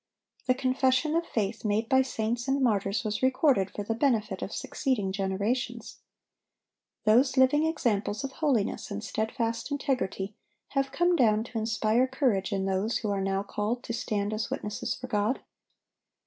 [0.47, 4.51] The confession of faith made by saints and martyrs was recorded for the benefit of
[4.51, 5.99] succeeding generations.
[7.03, 10.33] Those living examples of holiness and steadfast integrity
[10.69, 14.49] have come down to inspire courage in those who are now called to stand as
[14.49, 15.41] witnesses for God.